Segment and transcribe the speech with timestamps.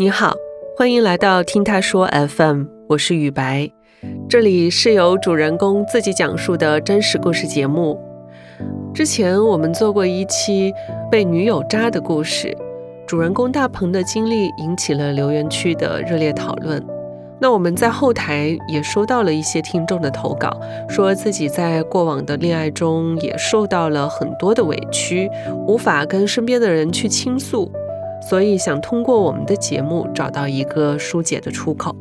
[0.00, 0.34] 你好，
[0.78, 3.70] 欢迎来到听他说 FM，我是雨白，
[4.30, 8.00] 这里是由主人公自己讲述的真实故事节目。
[8.94, 10.72] 之前我们做过一期
[11.10, 12.56] 被女友渣的故事，
[13.06, 16.82] 主人公大鹏的经历引起了留言区的热烈讨论。
[17.38, 20.58] 那我们在后台也收到了一些听众的投稿，
[20.88, 25.28] 说自己在过往的恋爱中也受到了很多的委屈，
[25.66, 27.70] 无法跟身边的人去倾诉。
[28.20, 31.94] 所以想通过我们的节目找到一个疏解的出口。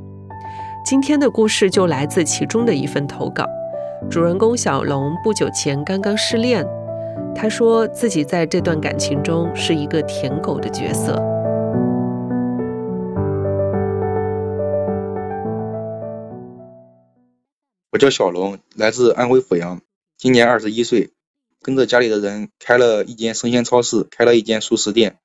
[0.86, 3.46] 今天的故事就来自其中的一份投稿。
[4.10, 6.66] 主人公小龙不久前刚刚失恋，
[7.36, 11.22] 他说自己在这段感情中是一个舔狗的角色。
[17.92, 19.82] 我叫小龙，来自安徽阜阳，
[20.18, 21.12] 今年二十一岁，
[21.62, 25.18] 跟着家里的人开了一间生鲜超市，开了一间熟食店。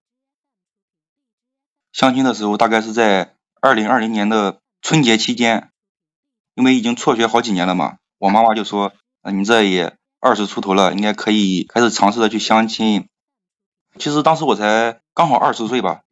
[1.95, 5.71] 相亲的时候，大概是在二零二零年的春节期间，
[6.57, 8.93] 因为已经辍学好几年了嘛，我妈妈就说
[9.33, 13.09] ：“你这也二十出头了，应该可以开始尝试的去相亲。”
[13.97, 16.03] 其实当时我才刚好二十岁吧，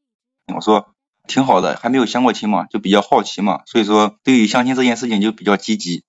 [0.54, 0.94] 我说
[1.26, 6.04] 挺好的，还没有相过亲嘛，就比较好奇嘛，所以说对于相亲这件事情就比较积极。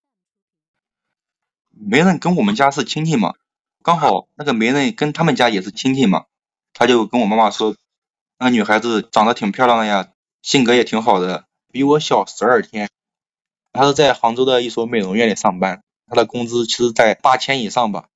[1.72, 3.34] 媒人跟我们家是亲戚嘛，
[3.82, 6.26] 刚好那个媒人跟他们家也是亲戚嘛，
[6.74, 7.76] 他就跟我妈妈说。
[8.38, 10.10] 那女孩子长得挺漂亮的呀，
[10.42, 12.90] 性格也挺好的，比我小十二天。
[13.72, 18.08] 她是在杭州的一所美容院里上班，她的工资其实在八千以上吧，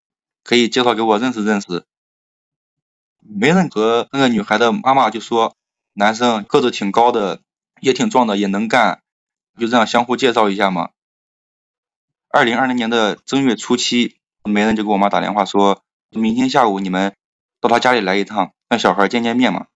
[0.44, 1.86] 可以介绍给我认识认识。
[3.20, 5.56] 媒人和那个女孩的妈妈就说，
[5.94, 7.42] 男生个子挺高的，
[7.82, 9.02] 也挺壮的，也能干，
[9.58, 10.90] 就这样相互介绍一下嘛。
[12.30, 17.16] 二零二零年的正月初七，媒人就给我妈打电话说，明天下午你们
[17.60, 19.68] 到他家里来一趟，让小孩见见面嘛。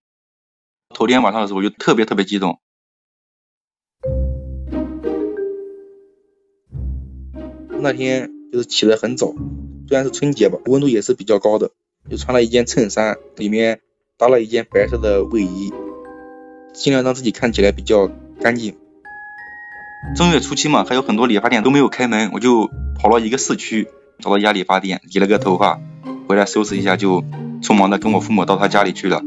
[0.93, 2.59] 头天晚上的时候，我就特别特别激动。
[7.79, 9.33] 那天就是起得很早，
[9.87, 11.71] 虽然是春节吧，温度也是比较高的，
[12.09, 13.81] 就穿了一件衬衫，里面
[14.17, 15.73] 搭了一件白色的卫衣，
[16.73, 18.07] 尽量让自己看起来比较
[18.39, 18.75] 干净。
[20.15, 22.69] 正月初七嘛，还有很多理发店都没有开门，我就
[22.99, 23.87] 跑到一个市区，
[24.19, 25.79] 找到一家理发店，理了个头发，
[26.27, 27.23] 回来收拾一下，就
[27.63, 29.23] 匆忙的跟我父母到他家里去了。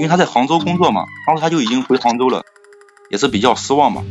[0.00, 2.42] 因为他在杭州工作嘛，当时他就已经回杭州了，
[3.10, 4.02] 也是比较失望嘛。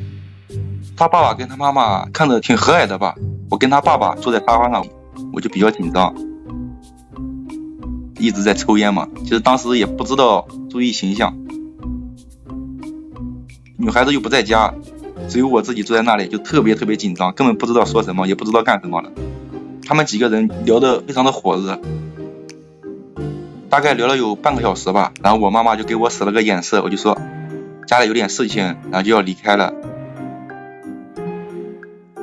[0.96, 3.16] 他爸爸跟他妈妈看着挺和蔼的吧，
[3.50, 4.86] 我跟他爸爸坐在沙发上，
[5.34, 6.14] 我就比较紧张，
[8.20, 9.08] 一直在抽烟嘛。
[9.24, 11.36] 其实当时也不知道注意形象，
[13.76, 14.72] 女孩子又不在家，
[15.28, 19.12] 只有我自己坐在那里，就特别特别紧张，根本不知道说什么，也不知道干什么了。
[19.88, 21.82] 他们几个人聊得非常的火热。
[23.70, 27.18] 大概聊了有半个小时吧，然后我妈妈就给我使了个眼色，我就说
[27.86, 29.74] 家里有点事情，然后就要离开了。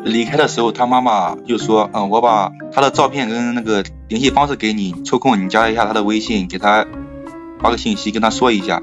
[0.05, 6.87] 离开的时候，他妈妈就说：“嗯，我把他的照片跟那个联系方式给你，抽空你加一下他的微信，给他
[7.61, 8.83] 发个信息，跟他说一下。”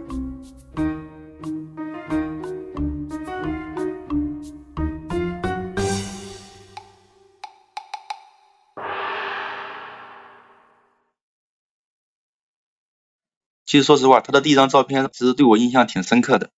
[13.73, 16.51] 其实说实话，她的第一张照片其实对我印象挺深刻的。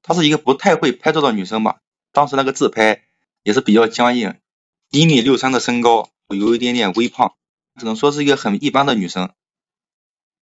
[0.00, 3.02] 她是一个不太会拍照的女生吧，当时那个自拍
[3.42, 4.40] 也是比较僵硬，
[4.88, 7.34] 一米六三的身高，有一点点微胖，
[7.78, 9.34] 只能说是一个很一般的女生。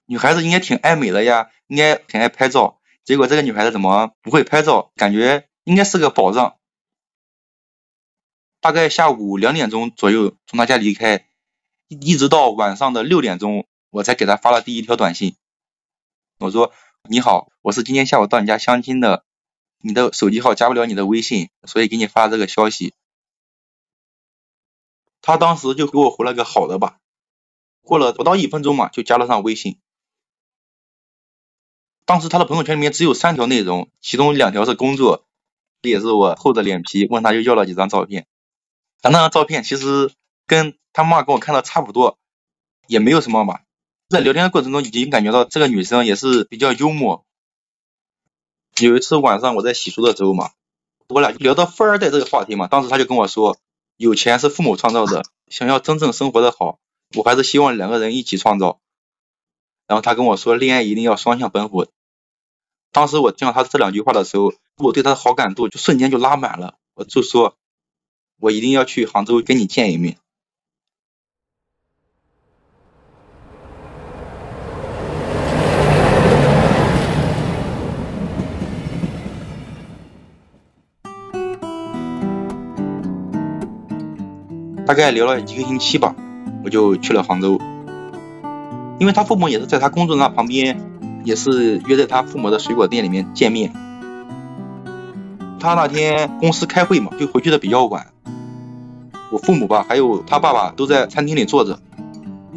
[0.05, 4.91] 女孩子应该挺爱美的呀，应该挺爱拍照，结果这个女孩子怎么不会拍照？
[4.95, 6.57] 感觉应该是个宝藏。
[8.61, 11.25] 大概下午两点钟左右从她家离开，
[11.87, 15.35] 一直到晚上的六点钟，我才给她发了第一条短信。
[16.43, 16.73] 我说
[17.07, 19.23] 你好，我是今天下午到你家相亲的，
[19.79, 22.93] 你的手机号加不了你的微信，所以给你发这个消息。
[25.21, 26.97] 他当时就给我回了个好的吧，
[27.81, 29.79] 过了不到一分钟嘛，就加了上微信。
[32.03, 35.25] 当时他的朋友圈里面只有三条内容，其中两条是工作，
[35.81, 38.27] 这也是我厚着脸皮问他又要了几张照片。
[39.01, 40.11] 他那张照片其实
[40.45, 42.19] 跟他妈给我看的差不多，
[42.87, 43.63] 也没有什么吧。
[44.09, 47.25] 在聊天的过程中，已经感觉到这个女生也是比较幽默。
[48.79, 50.51] 有一次晚上我在洗漱的时候嘛，
[51.07, 53.57] 我俩聊到富二代这个话题嘛，当时她就跟我说，
[53.97, 56.79] 有钱是父母创造的，想要真正生活的好，
[57.15, 58.79] 我还是希望两个人一起创造。
[59.85, 61.87] 然后他跟我说，恋爱一定要双向奔赴。
[62.91, 67.57] 当时我听到他这两句话的时候，我对他的好感度就瞬间就拉满了，我就说，
[68.39, 70.17] 我一定要去杭州跟你见一面。
[84.85, 86.13] 大概聊了一个星期吧，
[86.63, 87.59] 我就去了杭州。
[88.99, 90.79] 因为他父母也是在他工作那旁边，
[91.23, 93.73] 也是约在他父母的水果店里面见面。
[95.59, 98.07] 他那天公司开会嘛，就回去的比较晚。
[99.31, 101.79] 我父母吧，还有他爸爸都在餐厅里坐着。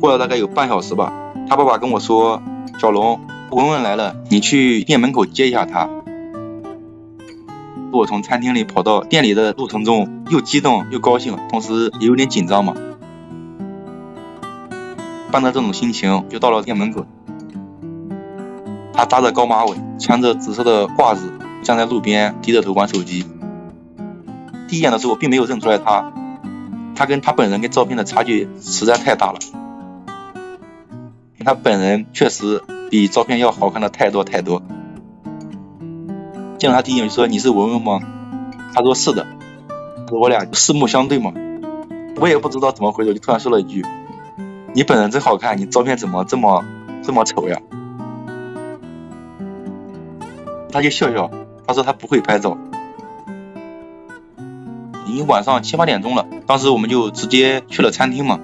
[0.01, 1.13] 过了大概有半小时吧，
[1.49, 2.43] 他爸爸跟我说
[2.79, 3.21] ：“小龙，
[3.51, 5.89] 文文来了，你去店门口接一下他。”
[7.93, 12.75] 我从餐厅里跑到店里的路程中，又激动又高兴，同时也有点紧张嘛。
[15.31, 17.07] 伴着这种心情，就到了店门口。
[18.93, 23.27] 他扎着高马尾，穿着紫色的褂子，站在路边低着头玩手机。
[24.69, 26.13] 第一眼的时候，我并没有认出来他，
[26.95, 29.39] 他跟他本人跟照片的差距实在太大了。
[31.45, 34.63] 他本人确实比照片要好看的太多太多。
[36.67, 38.01] 见到他第一眼就说：“你是文文吗？”
[38.75, 39.25] 他说：“是的。”
[40.11, 41.33] 我俩四目相对嘛，
[42.17, 43.87] 我也不知道怎么回，我就突然说了一句
[44.75, 46.65] ：“你本人真好看，你照片怎么这么
[47.05, 47.61] 这么丑呀？”
[50.73, 51.31] 他就笑笑，
[51.69, 52.59] 他说他不会拍照。
[55.07, 58.41] 已经晚上七八点钟了，当时我们就直接去了餐厅嘛，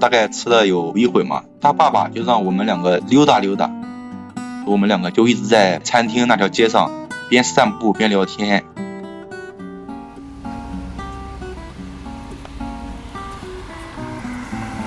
[0.00, 3.70] 大概吃了有一会嘛，他爸爸就让我们两个溜达溜达，
[4.66, 7.03] 我们两个就一直在餐厅那条街上。
[7.28, 8.64] 边散步边聊天，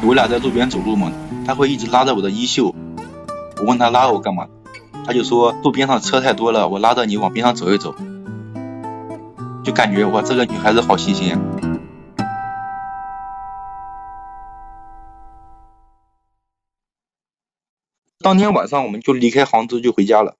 [0.03, 1.11] 我俩在路边走路嘛，
[1.45, 2.73] 他会一直拉着我的衣袖。
[3.57, 4.47] 我问他拉我干嘛，
[5.05, 7.95] 他就说路边上车太多了，我拉着你往边上走一走。
[9.63, 11.41] 就感觉哇，这个女孩子好细心啊。
[18.19, 20.35] 当天晚上我们就离开杭州就回家了。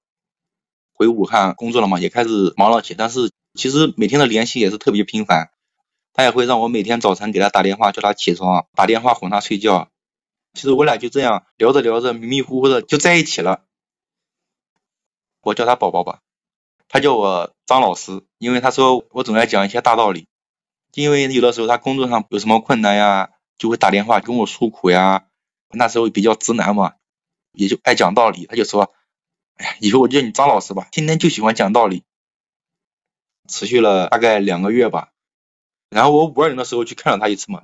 [0.98, 5.50] 回武汉工作了嘛，也开始忙了起，但是其实每天的联系也是特别频繁。
[6.12, 9.88] 他也会让我每天早晨给他打电话叫他起床，打电话哄他睡觉。
[10.54, 13.62] 其实我俩就这样聊着聊着，迷迷糊糊的就在一起了。
[15.42, 16.18] 我叫他宝宝吧，
[16.88, 20.26] 他叫我张老师，因为他说我总爱讲一些大道理。
[20.94, 25.26] 因为有的时候他工作上有什么困难呀，就会打电话跟我诉苦呀。
[25.70, 26.94] 那时候比较直男嘛，
[27.52, 28.92] 也就爱讲道理，他就说。
[29.58, 32.02] 哎，以后我叫你张老师吧，天天就喜欢讲道理。
[33.48, 35.08] 持续了大概两个月吧，
[35.90, 37.62] 然后我五二零的时候去看了他一次嘛。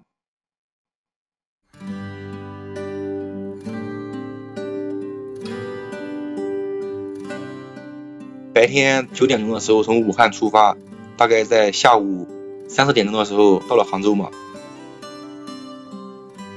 [8.55, 10.77] 白天九点钟的时候从武汉出发，
[11.17, 12.27] 大概在下午
[12.69, 14.31] 三四点钟的时候到了杭州嘛。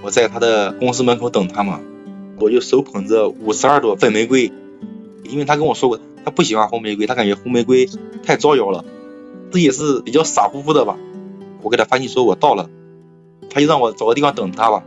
[0.02, 1.82] 我在他的公司门口等他嘛，
[2.40, 4.54] 我就手捧着五十二朵粉玫瑰。
[5.30, 7.90] 因为他跟我说过，他不喜欢红玫瑰，他感觉红玫瑰
[8.24, 8.84] 太招摇了。
[9.52, 10.98] 这也是比较傻乎乎的吧。
[11.62, 12.70] 我给他发信息说我到了，
[13.50, 14.84] 他就让我找个地方等他吧。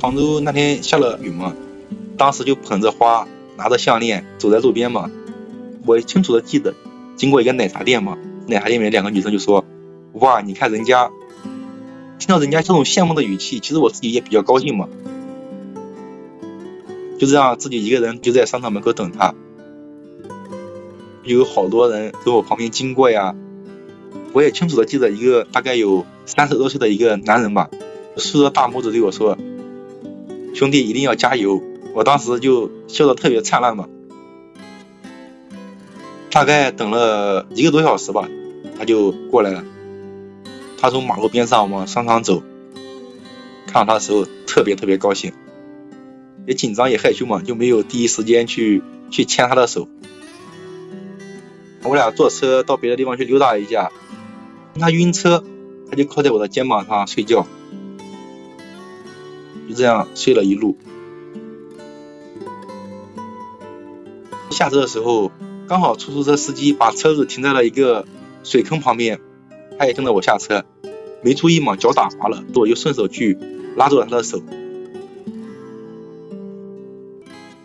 [0.00, 1.54] 杭州那天下了雨嘛，
[2.16, 3.26] 当时就捧着花，
[3.56, 5.10] 拿着项链走在路边嘛。
[5.86, 6.72] 我清楚的记得，
[7.16, 8.16] 经过一个奶茶店嘛，
[8.46, 9.64] 奶茶店里面两个女生就说。
[10.20, 11.10] 哇，你看人家，
[12.18, 14.88] 听到人家这种羡慕的语气，其实我自己也比较高兴嘛。
[17.18, 19.34] 就这样，自己一个人就在商场门口等他，
[21.24, 23.34] 有好多人从我旁边经过呀。
[24.32, 27.70] 我也清楚的记得一个大概有三十多岁的一个男人吧，
[28.16, 29.38] 竖着大拇指对我说
[30.54, 31.62] ：“兄弟，一定要加油！”
[31.94, 33.88] 我当时就笑得特别灿烂嘛。
[36.30, 38.28] 大概等了一个多小时吧，
[38.78, 39.64] 他就过来了。
[40.80, 42.42] 他从马路边上往商场走，
[43.66, 45.32] 看到他的时候特别特别高兴，
[46.46, 49.88] 也紧张也害羞嘛，就没有第一时间去去牵他的手。
[51.82, 53.90] 我俩坐车到别的地方去溜达一下，
[54.78, 55.42] 他晕车，
[55.90, 57.46] 他就靠在我的肩膀上睡觉，
[59.68, 60.78] 就这样睡了一路。
[64.50, 65.32] 下车的时候，
[65.66, 68.06] 刚好出租车司机把车子停在了一个
[68.42, 69.20] 水坑旁边。
[69.78, 70.64] 他也跟着我下车，
[71.22, 73.38] 没注意嘛，脚打滑了，我就顺手去
[73.76, 74.42] 拉住了他的手。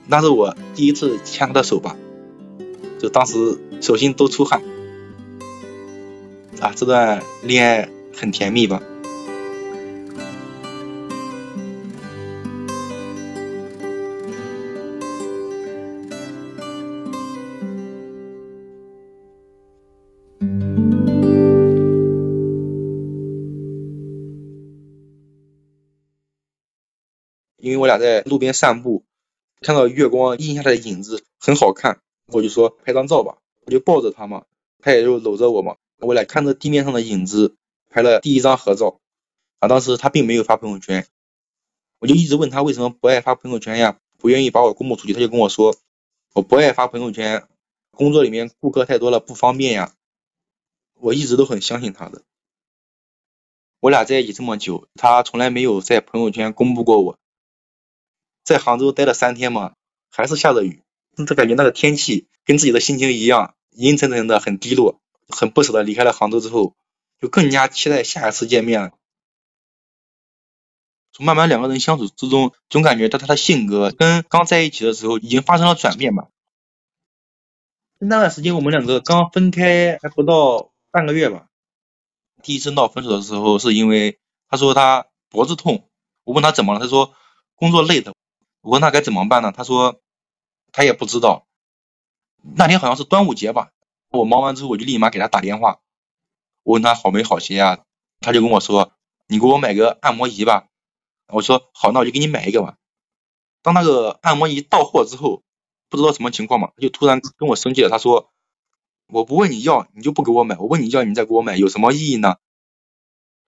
[0.05, 1.96] 那是我第一次牵他的手吧，
[3.00, 4.62] 就当时手心都出汗，
[6.60, 8.82] 啊，这段恋爱很甜蜜吧。
[27.63, 29.05] 因为我俩在路边散步，
[29.62, 34.43] 看到月光映下的影子很好看，我就说拍张照吧，我就抱着他嘛，
[34.79, 37.55] 他也就搂着我嘛，我俩看着地面上的影子
[37.89, 39.00] 拍了第一张合照。
[39.60, 41.08] 啊，当时他并没有发朋友圈，
[42.00, 45.74] 我就一直问他为什么不爱发朋友圈呀，不愿意把我公布出去，他就跟我说
[46.34, 47.48] 我不爱发朋友圈，
[47.91, 49.93] 工作里面顾客太多了不方便呀。
[51.00, 52.24] 我一直都很相信他的。
[53.79, 57.17] 我俩在一起这么久，他从来没有在朋友圈公布过我。
[58.44, 59.74] 在杭州待了三天嘛，
[60.10, 60.84] 还是下着雨，
[61.28, 66.76] 就感觉那个天气跟自己的心情一样，阴沉沉的，很低落，很不舍得离开了杭州之后，
[67.22, 68.92] 就更加期待下一次见面了。
[71.12, 76.28] 从慢慢两个人相处之中，总感觉到他的性格跟刚在一起的时候已经发生了转变吧。
[78.00, 81.48] 那段时间我们两个刚分开还不到半个月吧。
[82.42, 84.20] 第一次闹分手的时候，是因为
[84.50, 85.88] 他说他脖子痛，
[86.26, 87.14] 我问他怎么了，他说
[87.56, 88.14] 工作累的。
[88.63, 89.51] 我问他该怎么办呢？
[89.51, 90.01] 他说
[90.72, 91.46] 他也不知道。
[92.41, 93.72] 那天好像是端午节吧，
[94.10, 95.82] 我忙完之后我就立马给他打电话，
[96.63, 97.84] 我问他好没好些呀？
[98.22, 98.93] 他就跟我说
[99.27, 100.70] 你给我买个按摩仪吧。
[101.27, 102.77] 我说好，那我就给你买一个吧。
[103.62, 105.43] 当那个按摩仪到货之后，
[105.89, 108.32] 不知道什么情况嘛，他就突然跟我生气了，他说。
[109.08, 112.38] 我不问你要，你就不给我买；我问你要，你再给我买，有什么意义呢？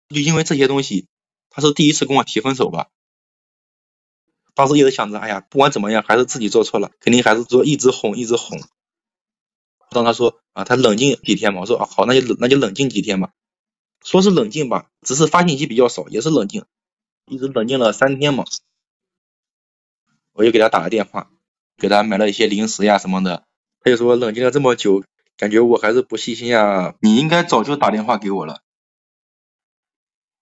[0.10, 1.08] 就因为这些东西，
[1.50, 2.90] 他是第一次跟我提分手吧。
[4.58, 8.60] 当时一直想着，哎呀，不管怎么样，还是自己做错了，肯定还是说一直哄，一直哄。
[9.92, 13.30] 当他说啊，他冷静几天嘛，我说啊，好，那就那就冷静几天吧。
[14.04, 16.66] 说是冷静吧，只是发信息比较少，也是冷静，
[17.28, 18.46] 一直冷静了三天嘛。
[20.34, 21.30] 我又给他打了电话，
[21.78, 23.46] 给他买了一些零食呀什么的。
[23.82, 25.04] 他就说冷静了这么久。
[25.38, 28.62] 感觉我还是不细心呀，你应该早就打电话给我了。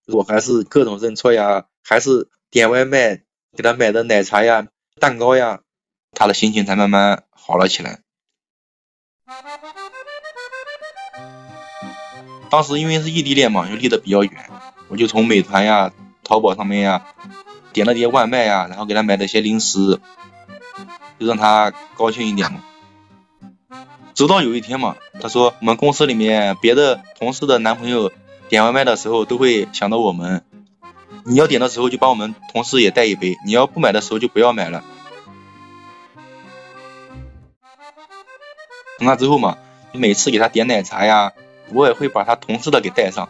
[0.08, 3.25] 我还是各种认错呀，还是点外卖
[3.56, 4.68] 给他买的奶茶呀、
[5.00, 5.62] 蛋糕呀，
[6.12, 8.00] 他的心情才慢慢好了起来。
[12.50, 14.50] 当时因为是异地恋嘛，又离得比较远，
[14.88, 15.92] 我就从美团呀、
[16.24, 17.06] 淘宝上面呀
[17.74, 20.00] 点了点外卖呀，然后给他买了些零食，
[21.20, 22.64] 就让他高兴一点嘛。
[24.14, 28.12] 直到有一天嘛，他说我们公司里面别的同事的男朋友
[28.48, 30.45] 点外卖的时候都会想到我们，
[31.28, 34.84] 你要点的时候就帮我们同事也带一杯，你要不买的时候就不要买了。
[39.00, 39.58] 从那之后嘛，
[39.92, 41.34] 每次给他点奶茶呀，
[41.74, 43.28] 我也会把他同事的给带上。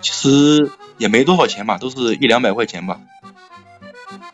[0.00, 3.00] 其实也没多少钱吧，都是一两百块钱吧。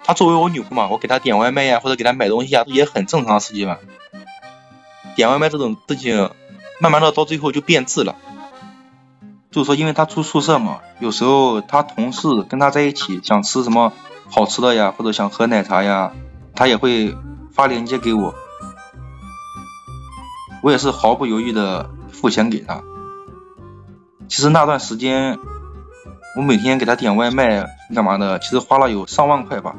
[0.05, 3.79] 他作为我女朋友嘛，我给他点外卖呀，或者给他买东西啊，也很正常的事情吧。
[5.17, 6.31] 点外卖这种事情，
[6.79, 8.17] 慢慢的到最后就变质了。
[9.51, 13.93] 就是说，因为他住宿舍嘛，有时候他同事跟他在一起，想吃什么
[14.29, 16.13] 好吃的呀，或者想喝奶茶呀，
[16.55, 17.17] 他也会
[17.53, 18.35] 发链接给我。
[20.63, 22.83] 我也是毫不犹豫的付钱给他。
[24.29, 25.39] 其实那段时间，
[26.37, 29.75] 我每天给他点外卖干嘛的，其实花了有上万块吧。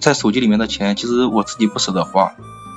[0.00, 2.32] 在手机里面的钱，其实我自己不舍得花。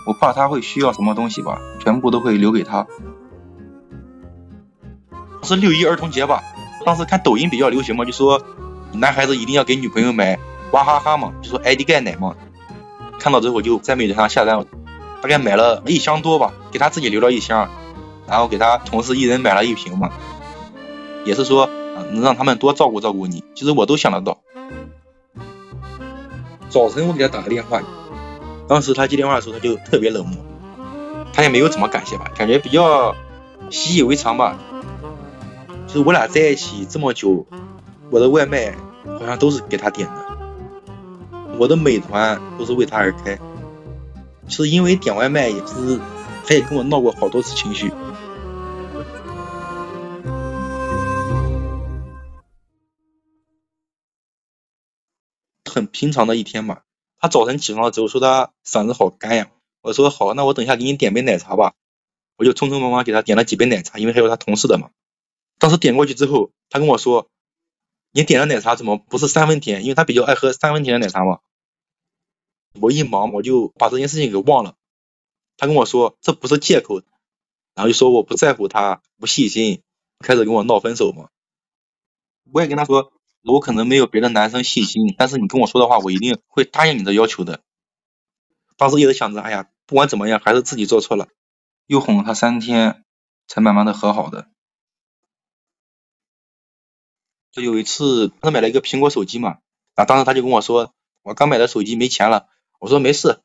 [0.06, 2.86] 我怕他会需要什么东西吧，全部都会留给他。
[5.44, 6.44] 是六一儿童节吧？
[6.86, 8.42] 当时看抖音比较流行嘛，就说
[8.94, 10.38] 男孩子一定要给女朋友买
[10.72, 12.36] 娃哈哈嘛，就说 ID 钙奶嘛。
[13.20, 14.66] 看到之后就在美团上下单，
[15.22, 17.70] 大概买了一箱多吧，给他自己留了一箱，
[18.28, 20.10] 然后给他同事一人买了一瓶嘛，
[21.24, 21.70] 也是说
[22.12, 23.44] 能让他们多照顾照顾你。
[23.56, 24.40] 其实我都想得到。
[26.70, 27.82] 早晨我给他打个电话。
[28.68, 30.38] 当时他接电话的时候，他就特别冷漠，
[31.34, 33.16] 他也没有怎么感谢吧，感觉比较
[33.70, 34.58] 习以为常吧。
[35.94, 37.46] 就我俩在一起这么久，
[38.10, 40.38] 我的外卖好像都是给他点的，
[41.60, 43.38] 我的美团都是为他而开。
[44.48, 46.00] 其实因为点外卖也是，
[46.48, 47.92] 他也跟我闹过好多次情绪。
[55.72, 56.80] 很平常的一天嘛。
[57.20, 59.52] 他早晨起床之后说他嗓子好干呀，
[59.84, 61.74] 我说好，那我等一下给你点杯奶茶吧，
[62.36, 64.90] 我就匆匆忙忙给他点了几杯奶茶，因为还有他同事的嘛。
[65.64, 67.30] 当时点过去之后，他跟我说，
[68.12, 69.84] 你点的奶茶怎么不是三分甜？
[69.84, 71.40] 因为他比较爱喝三分甜的奶茶嘛。
[72.82, 74.76] 我一忙我就把这件事情给忘了。
[75.56, 77.02] 他跟我说这不是借口，
[77.76, 79.84] 然后就说我不在乎他，不细心，
[80.20, 81.30] 开始跟我闹分手嘛。
[82.52, 83.14] 我也跟他说。
[83.46, 87.62] 我可能没有别的男生细心，但是你跟我说的话，我一定会答应你的要求的。
[88.76, 91.30] 当时一直想着，哎呀，不管怎么样，还是自己做错了。
[91.86, 93.04] 又哄了他三天，
[93.48, 94.50] 才慢慢的和好的。
[97.54, 99.60] 就有一次，他买了一个苹果手机嘛，
[99.94, 100.92] 啊，当时他就跟我说，
[101.22, 102.50] 我刚买的手机没钱了。
[102.80, 103.40] 我说没事，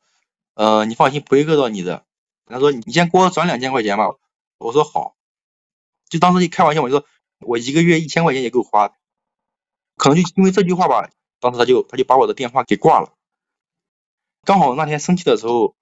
[0.55, 2.03] 呃，你放心，不会饿到你的。
[2.47, 4.09] 他说你先给我转两千块钱吧。
[4.57, 5.15] 我说好，
[6.09, 7.05] 就当时一开玩笑，我就说
[7.39, 8.91] 我一个月一千块钱也够花。
[9.95, 13.13] 可能就因为这句话吧，当时他就他就把我的电话给挂了。
[14.43, 15.75] 刚好那天生气的时候，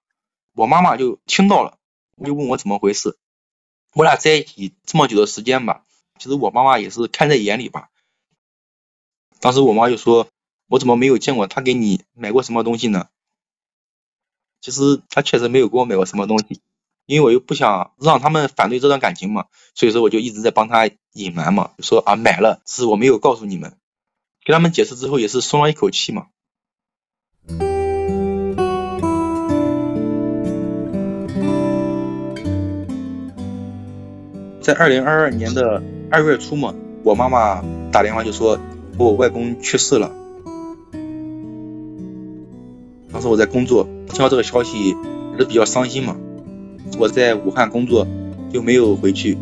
[0.54, 1.78] 我妈妈就听到了，
[2.22, 3.16] 就问我怎么回事。
[3.94, 5.86] 我俩在一起这么久的时间吧，
[6.18, 7.88] 其实我妈妈也是看在眼里吧。
[9.40, 10.26] 当时我妈就说，
[10.68, 13.08] 我怎么没有见过他给你买过什么东西呢？
[14.60, 16.60] 其实他确实没有给我买过什么东西，
[17.06, 23.76] 因为我又不想让他们反对这段感情嘛，所以说我就一直在帮他隐瞒嘛，说啊买了，是我没有告诉你们，
[24.44, 26.26] 给他们解释之后也是松了一口气嘛。
[34.60, 38.58] 在二零二二年的二月初嘛，我妈妈打电话就说
[38.98, 40.10] 我外公去世了，
[43.12, 43.88] 当时我在工作。
[44.08, 44.94] 听到这个消息也
[45.38, 46.16] 是比较伤心嘛，
[46.98, 48.08] 我在武汉工作
[48.52, 49.38] 就没有回去，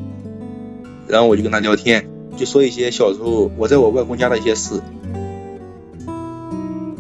[1.09, 4.83] 然后我就跟他聊天，就说一些小时候我在我外公家的一些事。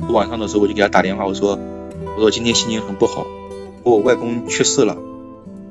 [0.08, 1.58] 晚上的时候我就给他打电话，我说
[2.16, 3.26] 我说今天心情很不好，
[3.82, 4.96] 我外公去世了，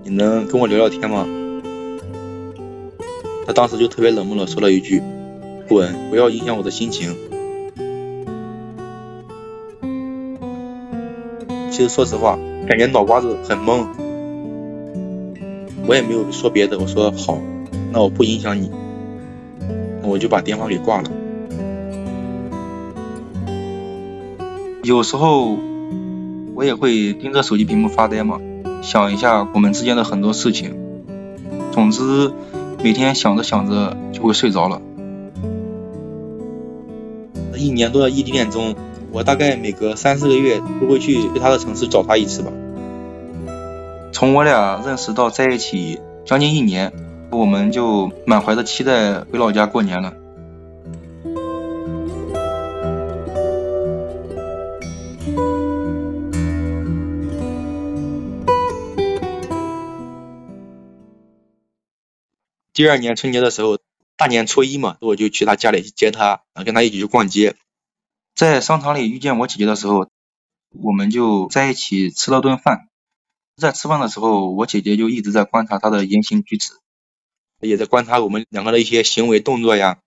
[0.04, 1.26] 你能跟我聊聊天吗？
[3.48, 5.02] 他当时就特别冷漠的说了一句
[5.68, 7.16] ：“滚，不要影响我的心情。”
[11.72, 13.86] 其实说实话，感觉脑瓜子很懵，
[15.86, 16.80] 我也没有说别的。
[16.80, 17.38] 我说好，
[17.92, 18.72] 那我不影响你，
[20.02, 21.12] 我就把电话给挂了。
[24.84, 25.58] 有时候
[26.54, 28.40] 我也会盯着手机屏幕发呆嘛，
[28.82, 30.78] 想一下我们之间的很多事情。
[31.74, 32.32] 总之，
[32.82, 34.82] 每天想着想着就会睡着了。
[37.66, 38.76] 一年多的异地恋中。
[39.12, 42.52] 我大概每隔三四个月都会去他的城市找他一次吧。
[44.12, 46.92] 从我俩认识到在一起将近一年，
[47.32, 50.14] 我们就满怀着期待回老家过年了。
[62.74, 63.78] 第二年春节的时候，
[64.18, 67.56] 大年初一嘛，我就去他家里去接他，然后跟他一起去逛街。
[68.34, 70.10] 在商场里遇见我姐姐的时候，
[70.72, 72.90] 我们就在一起吃了顿饭。
[73.58, 76.74] 在吃饭的时候，我姐姐就一直在观察他的言行举止，
[77.62, 80.00] 也在观察我们两个的一些行为动作呀。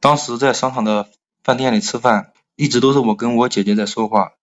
[0.00, 1.10] 当时在商场的
[1.42, 4.34] 饭店里吃饭，一直都是我跟我姐姐在说话，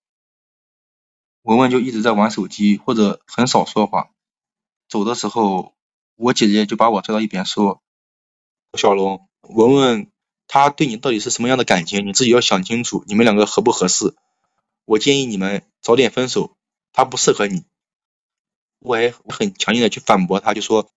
[1.44, 4.10] 文文就一直在玩手机或者很少说话。
[4.90, 5.74] 走的时候，
[6.18, 7.82] 我姐姐就把我拽到一边说
[8.76, 10.12] ：“小龙，文文。”
[10.48, 12.06] 他对你到底是什么样的感情？
[12.06, 14.16] 你自己要想清楚，你们两个合不合适？
[14.86, 16.56] 我建议你们早点分手，
[16.94, 17.64] 他不适合你。
[18.80, 20.92] 我还很强硬的去反驳他，就说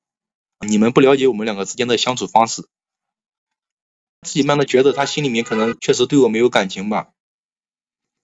[0.60, 2.68] 你们不了解我们两个之间的相处方式。
[4.20, 7.08] 自己慢慢觉得他心里面可能确实对我没有感情吧。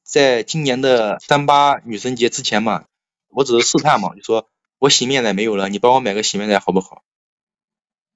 [0.03, 2.85] 在今年的三八女神节之前嘛，
[3.29, 7.03] 我只是试探嘛，就说我洗面奶没有了，你帮我买个洗面奶好不好？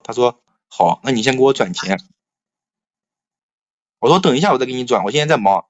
[0.04, 1.98] 他说好，那你先给我转钱。
[3.98, 5.66] 我说等一下，我再给你转，我现在在忙。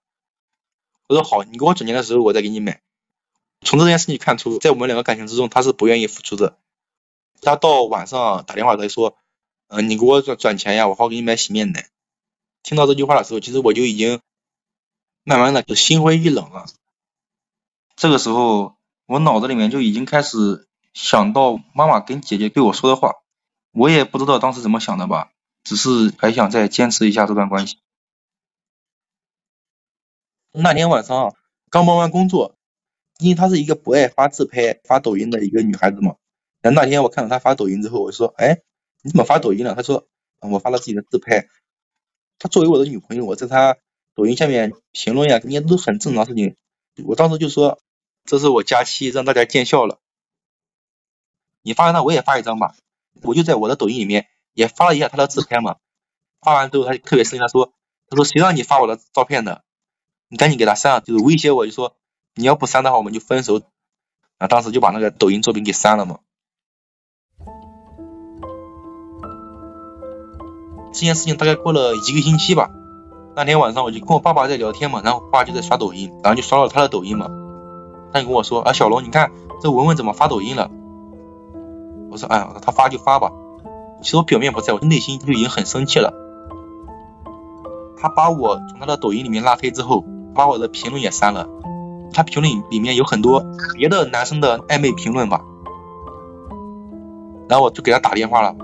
[1.09, 2.83] 我说好，你给我转钱的时候，我再给你买。
[3.63, 6.59] 从这件事情看出，在我们两个感情之中，他是不愿意付出的。
[7.41, 9.17] 他到晚上打电话，他就说，
[9.69, 11.89] 嗯，你给我转转钱呀，我好给你买洗面奶。
[12.63, 14.21] 听到这句话的时候，其实我就已经
[15.25, 16.67] 慢慢的就心灰意冷了。
[17.97, 23.15] 这个时候，我脑子里面就已经开始想到妈妈跟姐姐对我说的话，
[23.79, 25.31] 我也不知道当时怎么想的吧，
[25.63, 27.79] 只是还想再坚持一下这段关系。
[30.51, 31.37] 那天晚上
[31.71, 32.57] 刚忙完工作，
[33.21, 36.17] 因为她是一个不爱发自拍、发抖音的一个女孩子嘛。
[36.61, 38.63] 然后那天我看到她发抖音之后，我说：“哎，
[39.03, 40.09] 你怎么发抖音了？”她说
[40.43, 41.47] ：“我发了自己的自拍。”
[42.41, 43.77] 她作为我的女朋友，我在她
[44.17, 46.57] 抖音下面评论呀，人家都很正常事情。
[47.07, 47.79] 我当时就说
[48.27, 50.01] ：“这是我假期，让大家见笑了。”
[51.63, 52.75] 你发那我也发一张吧。
[53.23, 55.77] 我就在我的抖音里面也发了一下他的自拍嘛。
[56.41, 57.73] 发完之后，他就特别生气，他说
[58.09, 59.63] ：“他说谁让你发我的照片的？”
[60.31, 61.97] 你赶紧给他删了，就是威胁我，就说
[62.35, 63.63] 你要不删的话，我们就分手。
[64.39, 66.21] 啊，当时就把那个抖音作品给删了嘛。
[70.93, 72.71] 这件事情大概过了一个星期吧。
[73.35, 77.29] 那天晚上我就跟我爸爸在聊天嘛，然后我爸就在刷抖音，然后就刷到他的抖音嘛。
[78.13, 80.71] 他就跟我说啊，小龙，你看这文文怎么发抖音了？
[82.11, 83.33] 我说哎，他发就发吧。
[84.03, 86.13] 其实我表面不在，我内心就已经很生气了。
[87.97, 90.05] 他把我从他的抖音里面拉黑之后。
[90.35, 91.49] 把我的评论也删了。
[92.13, 93.45] 他评论里面有很多
[93.75, 95.43] 别的男生的暧昧评论吧，
[97.49, 98.55] 然后我就给他打电话了。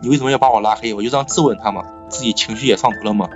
[0.00, 0.94] 你为什么要把我拉黑？
[0.94, 3.28] 我就这样质问他嘛，自己情绪也上头了嘛，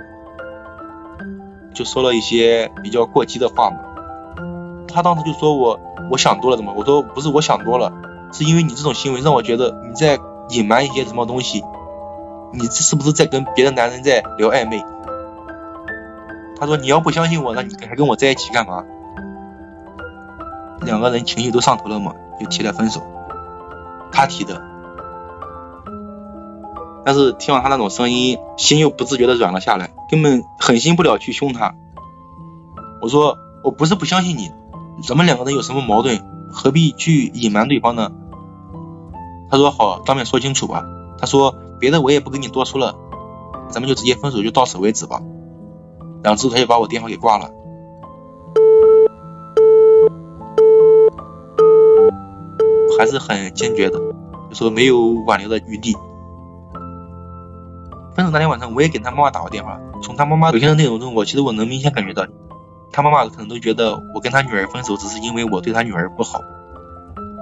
[1.73, 3.77] 就说了一些比较过激的话嘛。
[4.93, 5.79] 他当时就说我
[6.11, 6.73] 我想多了怎么？
[6.77, 7.91] 我说不是我想多了，
[8.31, 11.63] 是因为你这种行为让我觉得你在隐瞒一些什么东西，
[12.53, 14.83] 你是不是在跟别的男人在聊暧昧？
[16.59, 18.83] 他说你要不相信我，那你还跟我在一起干嘛？
[20.81, 23.01] 两个人情绪都上头了嘛，就提了分手。
[24.11, 24.61] 他提的。
[27.05, 31.75] 但是听到他那种声音，心又不自觉的软了下来，根本狠心不了去凶他。
[33.01, 34.51] 我说我不是不相信你，
[35.01, 38.11] 咱们两个人有什么矛盾，何必去隐瞒对方呢？
[39.49, 40.85] 他说好，当面说清楚吧。
[41.17, 42.95] 他说别的我也不跟你多说了，
[43.69, 45.21] 咱们就直接分手，就到此为止吧。
[46.23, 47.49] 然后之后他就把我电话给挂了，
[52.97, 53.99] 还是很坚决的，
[54.49, 55.95] 就说没有挽留的余地。
[58.15, 59.79] 分手那天晚上，我也给他妈妈打过电话。
[60.01, 62.25] 从他妈妈聊天的内容中，我其实我能明显感觉到，
[62.93, 66.41] 他妈妈可能都觉得我跟他女儿分手只是因为我对他女儿不好。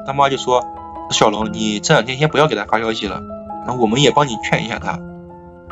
[0.05, 0.63] 他妈就说
[1.11, 3.21] ：“小龙，你这两天先不要给他发消息了，
[3.67, 4.97] 然后我们也帮你劝一下他，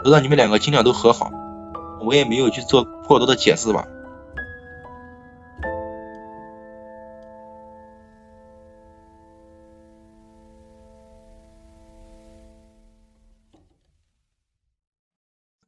[0.03, 1.31] 让你们两个尽量都和好。”
[2.01, 3.87] 我也没有去做过多的解释吧。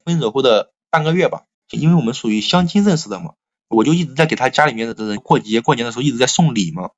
[0.05, 3.33] 分手后的半个月吧，因为我们属于相亲认识的嘛，
[3.71, 6.91] 我就一直在给他家里面的人过节过年的时候一直在送礼嘛。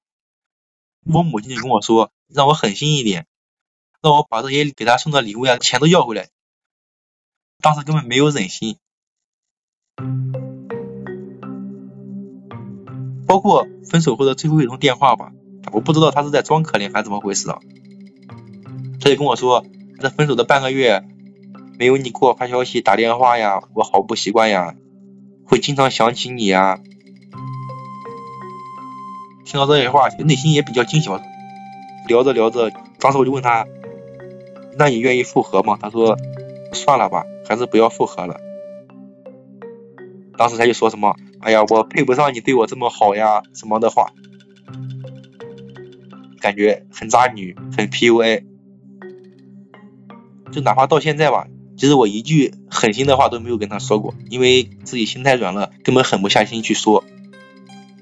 [1.06, 3.28] 我母亲就跟我说，让我狠心一点，
[4.02, 6.30] 让我把这些给他送的礼物呀钱都要回来。
[7.62, 8.78] 当时根本没有忍心，
[13.28, 15.32] 包括分手后的最后一通电话吧，
[15.72, 17.60] 我不知道他是在装可怜还是怎么回事啊。
[19.00, 19.66] 他就跟我说，
[20.00, 21.08] 这分手的半个月。
[21.80, 24.76] 没有你给我发消息、打电话呀，我好不习惯呀，
[25.46, 26.80] 会经常想起你呀。
[29.46, 31.22] 听到这些话，内心也比较惊喜吧。
[32.08, 33.66] 聊着聊着，当时我就问他
[34.78, 36.18] ：“那你愿意复合吗？”他说
[36.74, 38.40] ：“算了吧，还是不要复合了。”
[40.38, 44.08] 当时他就说什么：“哎呀，我配不上你对我这么好呀，什么的话，
[46.42, 48.44] 感觉很渣女，很 PUA。”
[50.52, 51.48] 就哪怕到现在吧。
[51.76, 57.04] 其实我一句狠心的话都没有跟他说过，因为自己心太软了，根本狠不下心去说。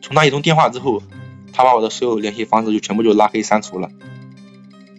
[0.02, 1.02] 从那一通电话之后，
[1.54, 3.90] 他把我的所有联系方式就全部就拉黑删除了。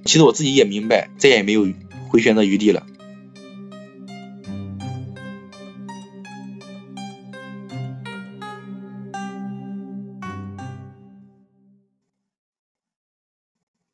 [0.05, 1.69] 其实我自己也明白，再也没有
[2.09, 2.87] 回旋的余地了。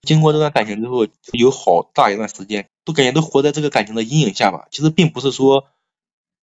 [0.08, 4.66] 经过这段感情之后，有好大一段时间都感觉都活在这个感情的阴影下吧。
[4.70, 5.66] 其实并不是说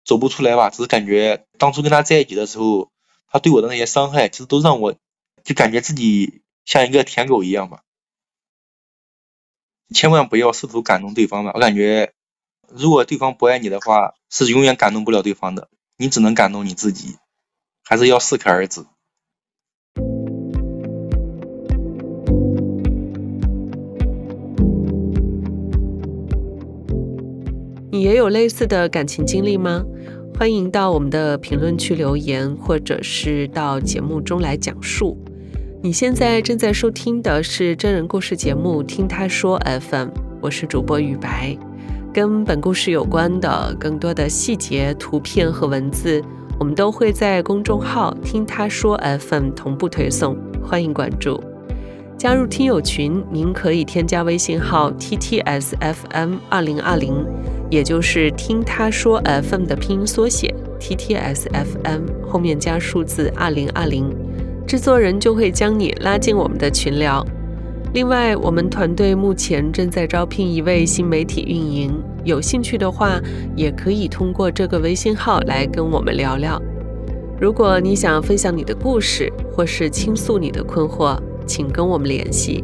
[0.05, 2.91] 走不出来吧，只是感觉当初跟他在一起的时候，
[3.29, 4.97] 他对我的那些伤害，其实都让我
[5.45, 7.83] 就感觉自己像一个舔狗一样吧。
[9.95, 12.13] 千万不要试图感动对方吧，我感觉
[12.69, 17.17] 如果对方不爱你的话，是永远感动不了对方的，你只能感动你自己，
[17.85, 18.85] 还是要适可而止。
[28.03, 29.81] 也有类似的感情经历吗？
[30.37, 35.17] 欢迎到我们的评论区留言，或者是到节目中来讲述。
[35.81, 40.09] 你现在正在收听的是真人故事节目《听他说 FM》，
[40.41, 41.57] 我是主播雨白。
[42.13, 46.21] 跟本故事有关的更多的细节、图片和文字，
[46.59, 51.41] 我们都会在公众号“听他说 FM” 同步推送，欢迎关注。
[52.19, 57.25] 加入听友群，您可以添加微信号 ttsfm 二零二零。
[57.73, 64.15] 也就是听他说 FM 的拼音缩写 TTSFM 后面加数字二零二零，
[64.67, 67.27] 制作人就会将你拉进我们的群聊。
[67.95, 73.19] 另外，我们团队目前正在招聘一位新媒体运营，有兴趣的话，
[73.57, 76.61] 也可以通过这个微信号来跟我们聊聊。
[77.41, 82.63] 如果你想分享你的故事，或是倾诉你的困惑，请跟我们联系。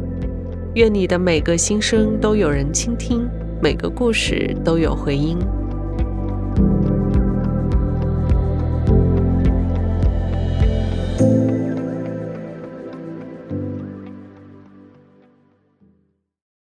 [0.75, 3.27] 愿你的每个心声都有人倾听。
[3.61, 5.37] 每个故事都有回音。